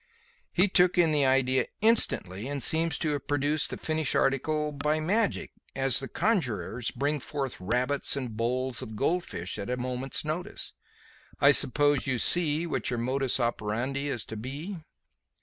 [0.51, 4.99] "He took in the idea instantly and seems to have produced the finished article by
[4.99, 10.73] magic, as the conjurers bring forth rabbits and bowls of goldfish at a moment's notice.
[11.39, 14.75] I suppose you see what your modus operandi is to be?"